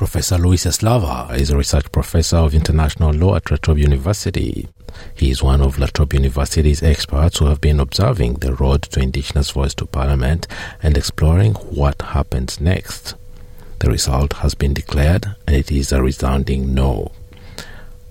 Professor 0.00 0.38
Luis 0.38 0.64
Eslava 0.64 1.30
is 1.38 1.50
a 1.50 1.58
research 1.58 1.92
professor 1.92 2.38
of 2.38 2.54
international 2.54 3.12
law 3.12 3.36
at 3.36 3.50
La 3.50 3.58
Trobe 3.58 3.80
University. 3.80 4.66
He 5.14 5.30
is 5.30 5.42
one 5.42 5.60
of 5.60 5.78
La 5.78 5.88
Trobe 5.88 6.14
University's 6.14 6.82
experts 6.82 7.36
who 7.36 7.44
have 7.44 7.60
been 7.60 7.78
observing 7.78 8.36
the 8.36 8.54
road 8.54 8.80
to 8.84 9.00
Indigenous 9.00 9.50
voice 9.50 9.74
to 9.74 9.84
Parliament 9.84 10.46
and 10.82 10.96
exploring 10.96 11.52
what 11.52 12.00
happens 12.00 12.62
next. 12.62 13.14
The 13.80 13.90
result 13.90 14.32
has 14.38 14.54
been 14.54 14.72
declared 14.72 15.34
and 15.46 15.54
it 15.54 15.70
is 15.70 15.92
a 15.92 16.02
resounding 16.02 16.72
no. 16.72 17.12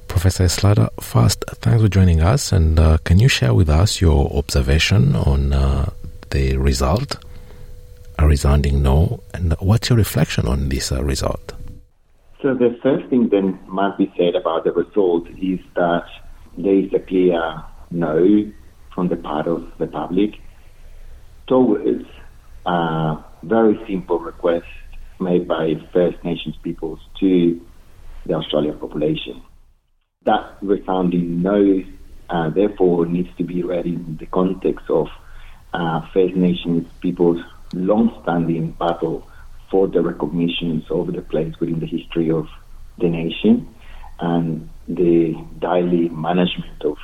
Professor 0.08 0.44
Eslava, 0.44 0.92
first, 1.02 1.44
thanks 1.48 1.82
for 1.82 1.90
joining 1.90 2.22
us 2.22 2.52
and 2.52 2.80
uh, 2.80 3.00
can 3.00 3.18
you 3.18 3.28
share 3.28 3.56
with 3.56 3.68
us 3.68 4.00
your 4.00 4.32
observation 4.38 5.16
on 5.16 5.54
uh, 5.54 5.90
the 6.30 6.56
result? 6.58 7.18
A 8.20 8.28
resounding 8.28 8.84
no, 8.84 9.24
and 9.34 9.54
what's 9.60 9.90
your 9.90 9.98
reflection 9.98 10.46
on 10.46 10.70
this 10.70 10.92
uh, 10.92 11.02
result? 11.04 11.54
So 12.42 12.54
the 12.54 12.78
first 12.82 13.10
thing 13.10 13.28
that 13.30 13.68
must 13.68 13.98
be 13.98 14.12
said 14.18 14.36
about 14.36 14.64
the 14.64 14.72
result 14.72 15.28
is 15.30 15.60
that 15.76 16.06
there 16.58 16.80
is 16.80 16.94
a 16.94 17.00
clear 17.00 17.64
no 17.92 18.50
from 18.96 19.10
the 19.10 19.18
part 19.18 19.46
of 19.48 19.68
the 19.78 19.88
public 19.88 20.36
towards 21.48 22.06
a 22.66 23.18
very 23.44 23.78
simple 23.88 24.20
request 24.20 24.68
made 25.20 25.50
by 25.50 25.74
First 25.92 26.24
Nations 26.24 26.56
peoples 26.64 27.00
to 27.20 27.60
the 28.26 28.36
Australian 28.36 28.78
population. 28.80 29.42
That 30.24 30.58
resounding 30.62 31.42
no, 31.42 31.84
uh, 32.30 32.52
therefore, 32.52 33.06
needs 33.06 33.30
to 33.38 33.44
be 33.44 33.64
read 33.64 33.86
in 33.86 34.16
the 34.18 34.28
context 34.28 34.86
of 34.90 35.08
uh, 35.74 36.02
First 36.14 36.36
Nations 36.36 36.88
people's 37.02 37.44
long-standing 37.74 38.72
battle 38.80 39.29
for 39.72 39.88
the 39.88 40.02
recognitions 40.02 40.84
of 40.90 41.14
the 41.14 41.22
place 41.22 41.54
within 41.60 41.80
the 41.80 41.86
history 41.86 42.32
of 42.32 42.48
the 42.98 43.08
nation 43.08 43.68
and 44.20 44.70
the 44.88 45.34
daily 45.60 46.10
management 46.10 46.84
of 46.84 46.98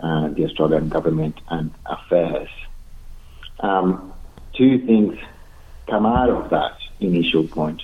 uh, 0.00 0.28
the 0.28 0.44
Australian 0.44 0.88
government 0.88 1.40
and 1.48 1.70
affairs. 1.84 2.48
Um, 3.60 4.12
two 4.56 4.84
things 4.86 5.18
come 5.88 6.06
out 6.06 6.30
of 6.30 6.50
that 6.50 6.76
initial 7.00 7.46
point. 7.46 7.82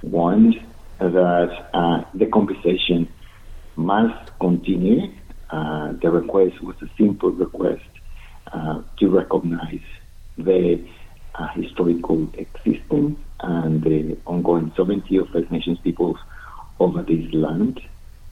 One, 0.00 0.54
that 0.98 1.68
uh, 1.74 2.04
the 2.14 2.26
conversation 2.26 3.08
must 3.76 4.38
continue. 4.38 5.12
Uh, 5.50 5.92
the 6.00 6.10
request 6.10 6.62
was 6.62 6.76
a 6.82 6.88
simple 6.96 7.30
request 7.30 7.82
uh, 8.52 8.82
to 8.98 9.08
recognize 9.08 9.80
the 10.38 10.84
uh, 11.34 11.48
historical 11.54 12.28
existence 12.34 13.18
and 13.40 13.82
the 13.82 14.16
ongoing 14.26 14.72
sovereignty 14.76 15.16
of 15.16 15.28
First 15.30 15.50
Nations 15.50 15.78
peoples 15.82 16.18
over 16.78 17.02
this 17.02 17.32
land. 17.32 17.80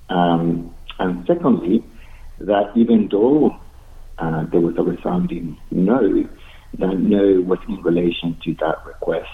Um, 0.08 0.74
and 0.98 1.26
secondly, 1.26 1.84
that 2.38 2.72
even 2.76 3.08
though 3.10 3.56
uh, 4.18 4.44
there 4.50 4.60
was 4.60 4.76
a 4.76 4.82
resounding 4.82 5.56
no, 5.70 6.28
that 6.78 6.98
no 6.98 7.40
was 7.40 7.58
in 7.68 7.82
relation 7.82 8.36
to 8.44 8.54
that 8.54 8.84
request. 8.86 9.28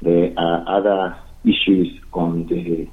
There 0.00 0.32
are 0.36 0.64
other 0.78 1.16
issues 1.44 1.98
on 2.12 2.46
the 2.46 2.88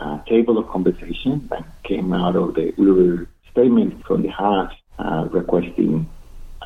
uh, 0.00 0.22
table 0.24 0.58
of 0.58 0.68
conversation 0.68 1.48
that 1.50 1.64
came 1.84 2.12
out 2.12 2.36
of 2.36 2.54
the 2.54 2.72
Uluru 2.78 3.26
statement 3.50 4.04
from 4.06 4.22
the 4.22 4.28
heart 4.28 4.72
uh, 4.98 5.28
requesting 5.30 6.08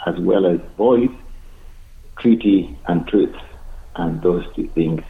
as 0.06 0.14
well 0.20 0.46
as 0.46 0.60
voice, 0.76 1.10
treaty 2.18 2.78
and 2.86 3.06
truth 3.06 3.34
and 3.96 4.22
those 4.22 4.44
two 4.54 4.68
things, 4.74 5.02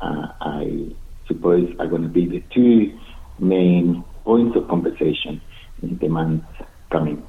uh, 0.00 0.26
I 0.40 0.94
suppose, 1.26 1.74
are 1.78 1.86
going 1.86 2.02
to 2.02 2.08
be 2.08 2.26
the 2.26 2.42
two 2.52 2.98
main 3.38 4.04
points 4.24 4.56
of 4.56 4.68
conversation 4.68 5.40
in 5.82 5.98
the 5.98 6.08
months 6.08 6.46
coming. 6.90 7.26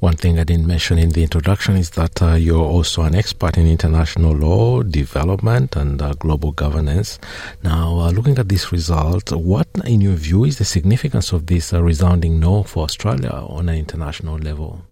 One 0.00 0.16
thing 0.16 0.38
I 0.38 0.44
didn't 0.44 0.66
mention 0.66 0.98
in 0.98 1.10
the 1.10 1.22
introduction 1.22 1.76
is 1.76 1.90
that 1.90 2.20
uh, 2.20 2.34
you're 2.34 2.64
also 2.64 3.02
an 3.02 3.14
expert 3.14 3.56
in 3.56 3.68
international 3.68 4.32
law, 4.32 4.82
development, 4.82 5.76
and 5.76 6.02
uh, 6.02 6.14
global 6.14 6.50
governance. 6.52 7.20
Now, 7.62 8.00
uh, 8.00 8.10
looking 8.10 8.38
at 8.38 8.48
this 8.48 8.72
result, 8.72 9.30
what, 9.32 9.68
in 9.84 10.00
your 10.00 10.14
view, 10.14 10.44
is 10.44 10.58
the 10.58 10.64
significance 10.64 11.32
of 11.32 11.46
this 11.46 11.72
uh, 11.72 11.82
resounding 11.82 12.40
no 12.40 12.64
for 12.64 12.82
Australia 12.84 13.30
on 13.30 13.68
an 13.68 13.76
international 13.76 14.38
level? 14.38 14.82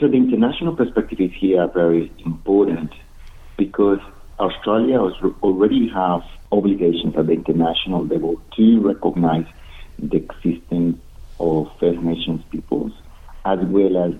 So, 0.00 0.08
the 0.08 0.16
international 0.16 0.74
perspective 0.74 1.18
is 1.20 1.30
here 1.38 1.60
are 1.60 1.70
very 1.70 2.10
important 2.24 2.90
because 3.58 3.98
Australia 4.38 4.98
already 5.42 5.90
has 5.94 6.22
obligations 6.50 7.12
at 7.18 7.26
the 7.26 7.34
international 7.34 8.06
level 8.06 8.40
to 8.56 8.80
recognize 8.80 9.44
the 9.98 10.16
existence 10.16 10.96
of 11.38 11.66
First 11.78 12.00
Nations 12.00 12.40
peoples, 12.50 12.92
as 13.44 13.58
well 13.64 14.06
as 14.06 14.12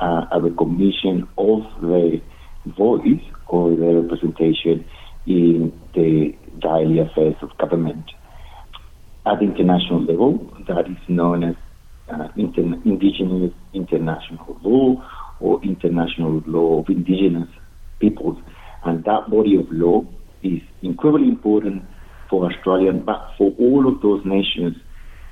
uh, 0.00 0.24
a 0.32 0.40
recognition 0.40 1.28
of 1.36 1.60
the 1.82 2.22
voice 2.64 3.20
or 3.46 3.76
the 3.76 4.00
representation 4.00 4.86
in 5.26 5.70
the 5.92 6.34
daily 6.62 7.00
affairs 7.00 7.36
of 7.42 7.50
government. 7.58 8.10
At 9.26 9.40
the 9.40 9.44
international 9.44 10.02
level, 10.02 10.56
that 10.66 10.86
is 10.88 10.96
known 11.08 11.44
as 11.44 11.56
uh, 12.08 12.28
inter- 12.36 12.80
Indigenous 12.86 13.52
International 13.74 14.58
Law 14.62 15.04
International 15.80 16.42
Law 16.46 16.80
of 16.80 16.88
Indigenous 16.88 17.48
Peoples 18.00 18.38
and 18.84 19.04
that 19.04 19.28
body 19.30 19.56
of 19.56 19.66
law 19.70 20.04
is 20.42 20.60
incredibly 20.82 21.28
important 21.28 21.84
for 22.30 22.50
Australia, 22.50 22.92
but 22.92 23.32
for 23.36 23.52
all 23.58 23.88
of 23.88 24.00
those 24.00 24.24
nations 24.24 24.76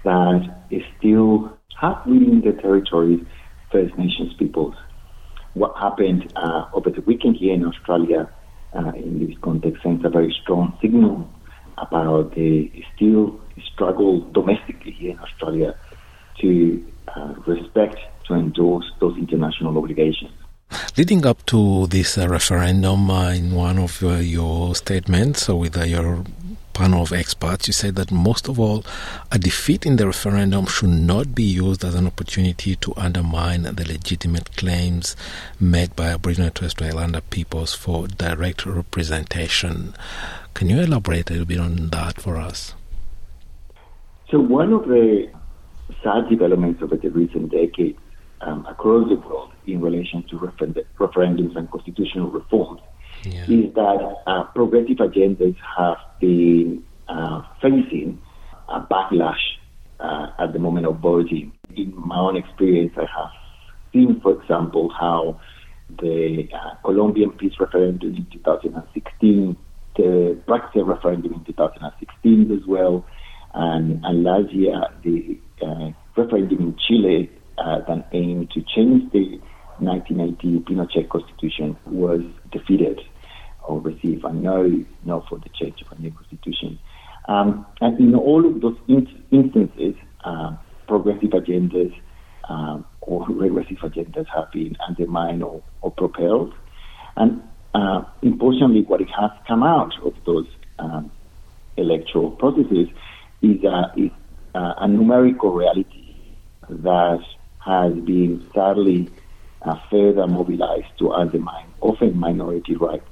that 0.05 0.65
still 0.99 1.57
have 1.81 2.05
within 2.07 2.41
their 2.43 2.53
territories 2.53 3.21
First 3.71 3.97
Nations 3.99 4.33
peoples. 4.35 4.75
What 5.55 5.77
happened 5.77 6.33
uh, 6.37 6.67
over 6.73 6.91
the 6.91 7.01
weekend 7.03 7.37
here 7.37 7.55
in 7.55 7.65
Australia 7.65 8.29
uh, 8.77 8.93
in 8.97 9.25
this 9.25 9.37
context 9.41 9.83
sends 9.83 10.05
a 10.05 10.09
very 10.09 10.35
strong 10.43 10.77
signal 10.83 11.29
about 11.79 12.35
the 12.35 12.71
still 12.95 13.41
struggle 13.73 14.21
domestically 14.33 14.93
here 14.93 15.13
in 15.13 15.19
Australia 15.21 15.77
to 16.41 16.85
uh, 17.09 17.35
respect, 17.47 17.99
to 18.27 18.35
endorse 18.35 18.91
those 19.01 19.17
international 19.17 19.77
obligations. 19.77 20.31
Leading 20.97 21.25
up 21.27 21.45
to 21.47 21.87
this 21.87 22.19
uh, 22.19 22.29
referendum, 22.29 23.11
uh, 23.11 23.31
in 23.31 23.55
one 23.55 23.79
of 23.79 24.03
uh, 24.03 24.15
your 24.15 24.75
statements 24.75 25.49
with 25.49 25.77
uh, 25.77 25.85
your 25.85 26.25
panel 26.73 27.03
of 27.03 27.13
experts, 27.13 27.69
you 27.69 27.73
said 27.73 27.95
that 27.95 28.11
most 28.11 28.49
of 28.49 28.59
all, 28.59 28.85
a 29.31 29.39
defeat 29.39 29.87
in 29.87 29.97
the 29.97 30.07
referendum 30.07 30.67
should 30.67 30.91
not 30.91 31.35
be 31.35 31.45
used 31.45 31.85
as 31.85 31.95
an 31.95 32.07
opportunity 32.07 32.75
to 32.77 32.93
undermine 32.97 33.63
the 33.63 33.85
legitimate 33.87 34.57
claims 34.57 35.15
made 35.61 35.95
by 35.95 36.09
Aboriginal 36.09 36.49
and 36.49 36.55
Torres 36.55 36.73
Strait 36.73 36.93
Islander 36.93 37.21
peoples 37.21 37.75
for 37.75 38.09
direct 38.09 38.67
representation. 38.67 39.95
Can 40.55 40.69
you 40.69 40.81
elaborate 40.81 41.31
a 41.31 41.35
little 41.35 41.47
bit 41.47 41.61
on 41.61 41.89
that 41.91 42.21
for 42.21 42.37
us? 42.37 42.75
So, 44.31 44.41
one 44.41 44.73
of 44.73 44.89
the 44.89 45.31
sad 46.03 46.29
developments 46.29 46.83
over 46.83 46.97
the 46.97 47.09
recent 47.11 47.53
decades 47.53 47.99
um, 48.41 48.67
across 48.67 49.09
the 49.09 49.17
world 49.17 49.53
in 49.67 49.81
relation 49.81 50.23
to 50.29 50.39
refer- 50.39 50.83
referendums 50.99 51.57
and 51.57 51.71
constitutional 51.71 52.31
reforms 52.31 52.81
yeah. 53.25 53.45
is 53.45 53.73
that 53.75 54.17
uh, 54.27 54.45
progressive 54.55 54.99
agendas 54.99 55.57
have 55.77 55.97
been 56.21 56.83
uh, 57.09 57.43
facing 57.63 58.21
a 58.69 58.81
backlash 58.81 59.41
uh, 60.01 60.29
at 60.39 60.53
the 60.53 60.59
moment 60.59 60.87
of 60.87 60.99
voting. 60.99 61.53
In 61.77 61.95
my 61.97 62.19
own 62.19 62.37
experience, 62.37 62.93
I 62.97 63.07
have 63.17 63.31
seen, 63.93 64.21
for 64.21 64.41
example, 64.41 64.91
how 64.91 65.41
the 66.01 66.49
uh, 66.53 66.75
Colombian 66.85 67.31
peace 67.31 67.55
referendum 67.59 68.17
in 68.17 68.27
2016, 68.33 69.57
the 69.97 70.39
Brexit 70.47 70.87
referendum 70.87 71.35
in 71.35 71.45
2016 71.45 72.51
as 72.53 72.67
well, 72.67 73.05
and, 73.55 74.05
and 74.05 74.25
last 74.25 74.53
year 74.53 74.81
the 75.03 75.39
uh, 75.63 75.91
referendum 76.17 76.59
in 76.59 76.77
Chile 76.77 77.31
uh, 77.59 77.81
that 77.87 78.09
aimed 78.13 78.51
to 78.53 78.61
change 78.63 79.11
the 79.13 79.41
1980 79.79 80.61
Pinochet 80.61 81.09
constitution 81.09 81.77
was 81.87 82.21
defeated 82.53 83.01
or 83.67 83.81
received 83.81 84.25
a 84.25 84.33
no, 84.33 84.85
no 85.05 85.25
for 85.29 85.39
the 85.39 85.49
change 85.49 85.81
of 85.83 85.97
a 85.97 86.01
new 86.01 86.11
constitution. 86.13 86.79
Um, 87.27 87.67
and 87.81 87.99
in 87.99 88.15
all 88.15 88.47
of 88.47 88.61
those 88.61 88.77
in- 88.89 89.25
instances, 89.31 89.95
uh, 90.25 90.57
progressive 90.87 91.31
agendas 91.31 91.95
uh, 92.49 92.79
or 93.01 93.27
regressive 93.29 93.79
agendas 93.79 94.27
have 94.35 94.53
been 94.53 94.77
undermined 94.87 95.43
or, 95.43 95.63
or 95.81 95.91
propelled. 95.91 96.55
And 97.17 97.43
uh, 97.75 98.05
importantly, 98.23 98.83
what 98.83 99.01
has 99.01 99.31
come 99.49 99.63
out 99.63 99.93
of 100.05 100.13
those 100.27 100.47
um, 100.79 101.11
electoral 101.77 102.31
processes 102.33 102.89
is, 103.43 103.65
uh, 103.65 103.89
is 103.97 104.11
uh, 104.55 104.75
a 104.79 104.89
numerical 104.89 105.53
reality 105.53 106.17
that 106.69 107.25
has 107.65 107.93
been 107.95 108.47
sadly 108.55 109.11
uh, 109.63 109.77
further 109.91 110.27
mobilized 110.27 110.99
to 110.99 111.13
undermine 111.13 111.67
often 111.81 112.19
minority 112.19 112.77
rights. 112.77 113.09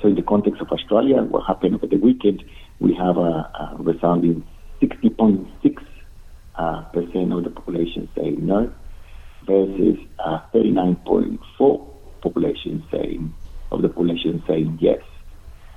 So, 0.00 0.08
in 0.08 0.14
the 0.14 0.22
context 0.22 0.60
of 0.60 0.68
Australia, 0.68 1.22
what 1.22 1.46
happened 1.46 1.74
over 1.74 1.86
the 1.86 1.96
weekend 1.96 2.44
we 2.80 2.94
have 2.94 3.16
a, 3.16 3.20
a 3.20 3.76
resounding 3.78 4.44
60.6 4.82 5.76
uh, 6.56 6.82
percent 6.92 7.32
of 7.32 7.44
the 7.44 7.50
population 7.50 8.08
saying 8.16 8.44
no, 8.44 8.72
versus 9.46 9.96
uh, 10.24 10.40
39.4 10.54 11.90
population 12.22 12.84
saying 12.90 13.34
of 13.70 13.82
the 13.82 13.88
population 13.88 14.42
saying 14.46 14.78
yes. 14.80 15.00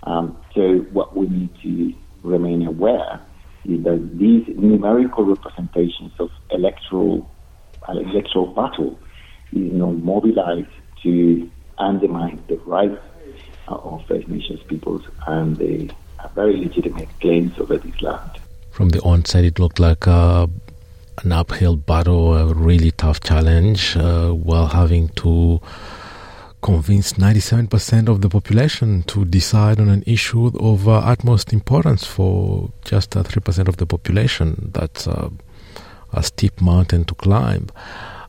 Um, 0.03 0.37
so 0.55 0.85
what 0.91 1.15
we 1.15 1.27
need 1.27 1.49
to 1.63 1.93
remain 2.23 2.65
aware 2.65 3.21
is 3.65 3.83
that 3.83 4.17
these 4.17 4.43
numerical 4.55 5.25
representations 5.25 6.11
of 6.19 6.29
electoral 6.51 7.29
uh, 7.87 7.91
electoral 7.93 8.47
battle 8.47 8.99
is 9.53 9.71
not 9.73 9.95
mobilized 9.95 10.69
to 11.03 11.49
undermine 11.77 12.41
the 12.47 12.57
rights 12.57 13.01
uh, 13.67 13.75
of 13.75 14.05
First 14.07 14.27
Nations 14.27 14.61
peoples 14.63 15.03
and 15.27 15.57
the 15.57 15.89
uh, 16.19 16.27
very 16.29 16.57
legitimate 16.57 17.09
claims 17.19 17.57
over 17.59 17.77
this 17.77 18.01
land. 18.01 18.31
From 18.71 18.89
the 18.89 19.01
onset, 19.01 19.43
it 19.43 19.59
looked 19.59 19.79
like 19.79 20.07
uh, 20.07 20.47
an 21.23 21.31
uphill 21.31 21.75
battle, 21.75 22.35
a 22.35 22.53
really 22.53 22.91
tough 22.91 23.19
challenge, 23.21 23.97
uh, 23.97 24.31
while 24.31 24.67
having 24.67 25.09
to 25.09 25.59
convince 26.61 27.13
97% 27.13 28.07
of 28.07 28.21
the 28.21 28.29
population 28.29 29.03
to 29.03 29.25
decide 29.25 29.79
on 29.79 29.89
an 29.89 30.03
issue 30.05 30.47
of 30.59 30.87
uh, 30.87 30.97
utmost 30.97 31.53
importance 31.53 32.05
for 32.05 32.69
just 32.83 33.15
uh, 33.15 33.23
3% 33.23 33.67
of 33.67 33.77
the 33.77 33.85
population. 33.85 34.71
That's 34.73 35.07
uh, 35.07 35.29
a 36.13 36.23
steep 36.23 36.61
mountain 36.61 37.05
to 37.05 37.15
climb. 37.15 37.67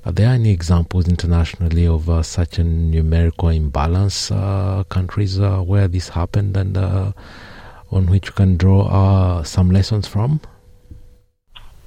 Are 0.05 0.13
there 0.13 0.29
any 0.29 0.51
examples 0.51 1.09
internationally 1.09 1.87
of 1.87 2.09
uh, 2.09 2.23
such 2.23 2.59
a 2.59 2.65
numerical 2.65 3.49
imbalance, 3.49 4.31
uh, 4.31 4.85
countries 4.89 5.39
uh, 5.39 5.61
where 5.61 5.89
this 5.89 6.09
happened 6.09 6.57
and 6.57 6.77
on 6.77 8.07
which 8.07 8.27
you 8.27 8.33
can 8.33 8.57
draw 8.57 9.43
some 9.43 9.71
lessons 9.71 10.07
from? 10.07 10.41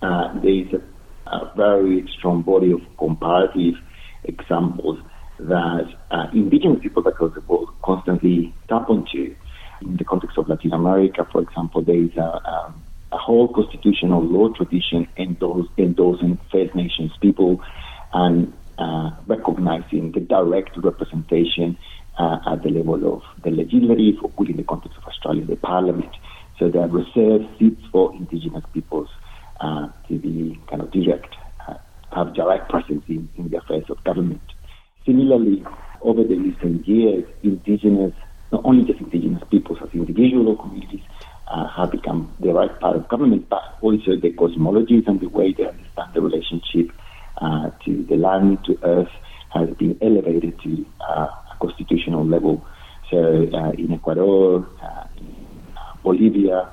there 0.01 0.53
is 0.53 0.73
a, 0.73 1.29
a 1.29 1.53
very 1.55 2.07
strong 2.17 2.41
body 2.41 2.71
of 2.71 2.81
comparative 2.97 3.75
examples 4.23 4.99
that 5.39 5.87
uh, 6.11 6.25
indigenous 6.33 6.79
people 6.81 7.05
across 7.07 7.33
the 7.33 7.41
world 7.41 7.69
constantly 7.83 8.53
tap 8.69 8.87
into. 8.89 9.35
In 9.81 9.97
the 9.97 10.03
context 10.03 10.37
of 10.37 10.47
Latin 10.47 10.73
America, 10.73 11.27
for 11.31 11.41
example, 11.41 11.81
there 11.81 11.95
is 11.95 12.15
a, 12.15 12.21
a, 12.21 12.73
a 13.11 13.17
whole 13.17 13.47
constitutional 13.47 14.23
law 14.23 14.49
tradition 14.49 15.07
endorsing 15.17 16.39
First 16.51 16.75
Nations 16.75 17.11
people 17.19 17.61
and 18.13 18.53
uh, 18.77 19.11
recognizing 19.27 20.11
the 20.11 20.19
direct 20.19 20.77
representation 20.77 21.77
uh, 22.17 22.39
at 22.45 22.63
the 22.63 22.69
level 22.69 23.13
of 23.13 23.21
the 23.43 23.51
legislative, 23.51 24.23
or 24.23 24.29
put 24.29 24.49
in 24.49 24.57
the 24.57 24.63
context 24.63 24.97
of 24.97 25.03
Australia, 25.05 25.45
the 25.45 25.55
parliament. 25.55 26.11
So 26.59 26.69
there 26.69 26.81
are 26.81 26.87
reserved 26.87 27.47
seats 27.57 27.81
for 27.91 28.13
indigenous 28.13 28.63
peoples 28.73 29.09
uh, 29.59 29.87
to 30.07 30.17
be 30.17 30.59
kind 30.69 30.81
of 30.81 30.91
direct, 30.91 31.35
uh, 31.67 31.75
have 32.13 32.33
direct 32.33 32.69
presence 32.69 33.03
in, 33.07 33.29
in 33.37 33.49
the 33.49 33.57
affairs 33.57 33.85
of 33.89 34.03
government. 34.03 34.41
Similarly, 35.05 35.65
over 36.01 36.23
the 36.23 36.35
recent 36.35 36.87
years, 36.87 37.25
indigenous, 37.43 38.13
not 38.51 38.61
only 38.63 38.85
just 38.85 38.99
indigenous 38.99 39.43
peoples 39.49 39.79
as 39.81 39.89
individual 39.93 40.49
or 40.49 40.57
communities, 40.57 41.01
uh, 41.47 41.67
have 41.75 41.91
become 41.91 42.33
the 42.39 42.53
right 42.53 42.79
part 42.79 42.95
of 42.95 43.07
government, 43.09 43.49
but 43.49 43.61
also 43.81 44.15
the 44.21 44.31
cosmologies 44.31 45.07
and 45.07 45.19
the 45.19 45.27
way 45.27 45.53
they 45.57 45.65
understand 45.65 46.13
the 46.13 46.21
relationship 46.21 46.91
uh, 47.41 47.69
to 47.85 48.05
the 48.09 48.15
land, 48.15 48.59
to 48.65 48.77
earth, 48.83 49.09
has 49.53 49.69
been 49.77 49.97
elevated 50.01 50.59
to 50.61 50.85
uh, 51.09 51.27
a 51.27 51.57
constitutional 51.59 52.25
level. 52.25 52.65
So 53.09 53.17
uh, 53.53 53.71
in 53.71 53.91
Ecuador, 53.93 54.67
uh, 54.81 55.03
in 55.17 55.73
Bolivia, 56.03 56.71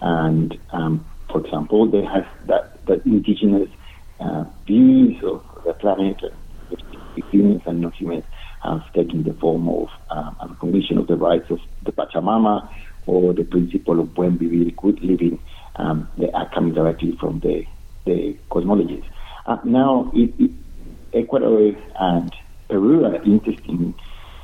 and 0.00 0.56
um, 0.72 1.04
for 1.30 1.44
example, 1.44 1.90
they 1.90 2.02
have 2.02 2.26
that, 2.46 2.86
that 2.86 3.04
indigenous 3.04 3.68
uh, 4.20 4.44
views 4.66 5.16
of 5.24 5.42
the 5.64 5.74
planet 5.74 6.16
humans 7.30 7.62
and 7.66 7.80
non-humans 7.80 8.24
have 8.62 8.80
taken 8.94 9.24
the 9.24 9.34
form 9.40 9.68
of 9.68 9.88
um, 10.10 10.36
a 10.40 10.48
recognition 10.48 10.98
of 10.98 11.06
the 11.06 11.16
rights 11.16 11.46
of 11.50 11.58
the 11.84 11.92
Pachamama 11.92 12.68
or 13.06 13.32
the 13.32 13.44
principle 13.44 14.00
of 14.00 14.14
buen 14.14 14.38
vivir, 14.38 14.70
good 14.76 15.00
living. 15.00 15.38
Um, 15.76 16.08
they 16.18 16.30
are 16.30 16.48
coming 16.50 16.74
directly 16.74 17.16
from 17.18 17.40
the, 17.40 17.64
the 18.04 18.36
cosmologies. 18.50 19.04
Uh, 19.46 19.58
now, 19.64 20.10
it, 20.14 20.32
it, 20.38 20.50
Ecuador 21.12 21.72
and 21.98 22.32
Peru 22.68 23.04
are 23.04 23.22
interesting. 23.22 23.94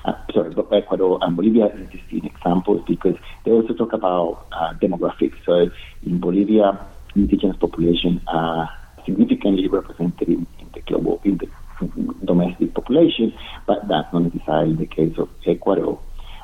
Uh, 0.05 0.13
sorry, 0.33 0.55
Ecuador 0.73 1.19
and 1.23 1.37
Bolivia 1.37 1.65
are 1.65 1.79
interesting 1.79 2.25
examples 2.25 2.83
because 2.87 3.17
they 3.45 3.51
also 3.51 3.75
talk 3.75 3.93
about 3.93 4.47
uh, 4.53 4.73
demographics. 4.75 5.35
So, 5.45 5.71
in 6.05 6.21
Bolivia, 6.21 6.79
indigenous 7.15 7.57
population 7.57 8.21
are 8.27 8.71
significantly 9.05 9.69
represented 9.69 10.29
in, 10.29 10.47
in 10.59 10.71
the 10.75 10.81
global 10.81 11.21
in 11.25 11.39
the 11.39 11.49
domestic 12.25 12.75
population, 12.75 13.33
but 13.67 13.87
that's 13.89 14.13
not 14.13 14.23
necessarily 14.23 14.75
the 14.75 14.87
case 14.87 15.15
of 15.19 15.29
Ecuador. 15.47 16.01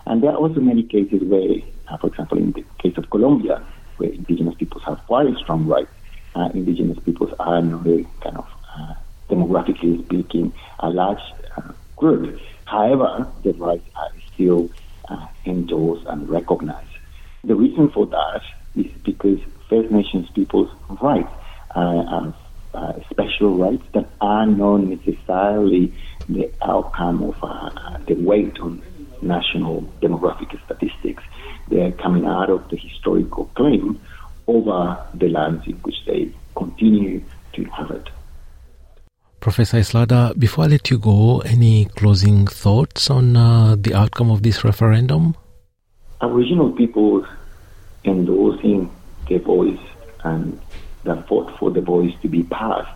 And 0.07 0.23
there 0.23 0.31
are 0.31 0.37
also 0.37 0.61
many 0.61 0.83
cases 0.83 1.23
where, 1.23 1.59
uh, 1.91 1.97
for 1.99 2.09
example, 2.09 2.39
in 2.39 2.53
the 2.53 2.65
case 2.83 2.95
of 2.97 3.11
Colombia, 3.11 3.65
where 3.97 4.11
indigenous 4.11 4.55
peoples 4.59 4.83
have 4.87 4.99
quite 5.07 5.27
strong 5.43 5.67
rights, 5.67 5.91
uh, 6.35 6.49
indigenous 6.55 6.99
peoples 7.05 7.31
are 7.39 7.59
a 7.59 7.63
kind 7.63 8.37
of, 8.37 8.47
uh, 8.77 8.95
demographically 9.31 10.05
speaking, 10.07 10.53
a 10.81 10.89
large 10.89 11.21
uh, 11.57 11.73
group. 11.97 12.39
However, 12.65 13.31
the 13.45 13.53
rights 13.53 13.87
are 13.97 14.11
still 14.35 14.71
uh, 15.09 15.27
endorsed 15.47 16.07
and 16.09 16.29
recognized. 16.29 16.89
The 17.45 17.55
reason 17.55 17.91
for 17.91 18.07
that 18.07 18.43
is 18.75 18.87
because 19.05 19.39
First 19.69 19.91
Nations 19.91 20.29
people's 20.35 20.71
rights 21.03 21.31
are 21.75 22.35
uh, 22.75 22.93
special 23.11 23.57
rights 23.59 23.83
that 23.95 24.11
are 24.21 24.47
not 24.47 24.79
necessarily 24.79 25.95
the 26.29 26.51
outcome 26.63 27.23
of 27.23 27.35
uh, 27.43 27.99
the 28.07 28.15
weight 28.15 28.59
on 28.61 28.83
national 29.23 29.83
demographic 30.01 30.59
statistics. 30.65 31.23
They 31.69 31.81
are 31.81 31.93
coming 31.93 32.27
out 32.27 32.51
of 32.51 32.69
the 32.69 32.77
historical 32.77 33.47
claim 33.55 34.01
over 34.47 35.07
the 35.15 35.29
lands 35.29 35.67
in 35.67 35.75
which 35.77 36.05
they 36.07 36.33
continue 36.57 37.23
to 37.55 37.63
inhabit. 37.63 38.11
Professor 39.41 39.79
Eslava, 39.79 40.39
before 40.39 40.65
I 40.65 40.69
let 40.69 40.91
you 40.91 40.99
go, 40.99 41.41
any 41.41 41.87
closing 41.87 42.47
thoughts 42.47 43.11
on 43.11 43.37
uh, 43.37 43.77
the 43.77 43.95
outcome 43.95 44.31
of 44.31 44.43
this 44.43 44.63
referendum? 44.63 45.35
Aboriginal 46.21 46.71
peoples 46.73 47.27
endorsing 48.05 48.91
their 49.29 49.41
voice 49.41 49.81
and 50.25 50.61
that 51.05 51.27
fought 51.27 51.59
for 51.59 51.71
the 51.71 51.81
voice 51.81 52.13
to 52.23 52.29
be 52.29 52.45
passed 52.45 52.91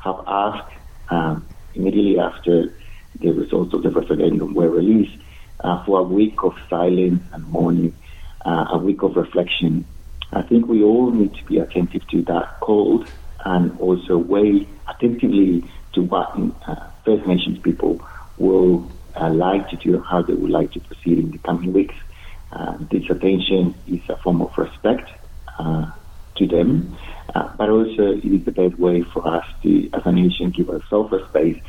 have 0.00 0.16
asked 0.26 0.72
um, 1.10 1.46
immediately 1.74 2.18
after 2.18 2.74
the 3.20 3.30
results 3.30 3.72
of 3.72 3.82
the 3.82 3.90
referendum 3.90 4.54
were 4.54 4.68
released 4.68 5.16
uh, 5.62 5.84
for 5.84 6.00
a 6.00 6.02
week 6.02 6.34
of 6.42 6.52
silence 6.68 7.22
and 7.32 7.44
mourning, 7.46 7.94
uh, 8.44 8.66
a 8.72 8.78
week 8.78 9.02
of 9.02 9.16
reflection. 9.16 9.86
I 10.32 10.42
think 10.42 10.66
we 10.66 10.82
all 10.82 11.10
need 11.10 11.34
to 11.34 11.44
be 11.44 11.58
attentive 11.58 12.02
to 12.10 12.22
that 12.24 12.60
call 12.60 13.04
and 13.44 13.78
also 13.78 14.16
weigh 14.16 14.68
attentively 14.88 15.70
to 15.94 16.02
what 16.02 16.30
uh, 16.66 16.74
First 17.04 17.26
Nations 17.26 17.58
people 17.62 18.00
will 18.38 18.90
uh, 19.20 19.30
like 19.30 19.68
to 19.70 19.76
do, 19.76 20.02
how 20.08 20.22
they 20.22 20.34
would 20.34 20.50
like 20.50 20.72
to 20.72 20.80
proceed 20.80 21.18
in 21.18 21.30
the 21.30 21.38
coming 21.38 21.72
weeks. 21.72 21.94
Uh, 22.50 22.78
this 22.90 23.02
attention 23.10 23.74
is 23.86 24.00
a 24.08 24.16
form 24.22 24.42
of 24.42 24.50
respect 24.56 25.10
uh, 25.58 25.86
to 26.36 26.46
them. 26.46 26.96
But 27.34 27.70
also, 27.70 28.12
it 28.12 28.24
is 28.24 28.44
the 28.44 28.52
best 28.52 28.78
way 28.78 29.04
for 29.12 29.26
us 29.26 29.44
to, 29.62 29.88
as 29.94 30.02
a 30.04 30.12
nation, 30.12 30.52
give 30.54 30.68
ourselves 30.68 31.12
a 31.12 31.28
space 31.28 31.62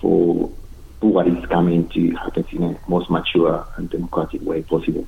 for 0.00 0.52
what 1.12 1.28
is 1.28 1.44
coming 1.50 1.88
to 1.90 2.10
happen 2.16 2.44
in 2.52 2.62
a 2.62 2.80
most 2.88 3.10
mature 3.10 3.66
and 3.76 3.90
democratic 3.90 4.40
way 4.42 4.62
possible. 4.62 5.06